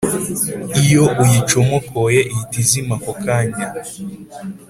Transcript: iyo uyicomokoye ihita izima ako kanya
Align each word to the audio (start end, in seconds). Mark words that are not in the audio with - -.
iyo 0.81 1.03
uyicomokoye 1.21 2.19
ihita 2.33 2.57
izima 2.63 2.93
ako 2.99 3.11
kanya 3.23 3.65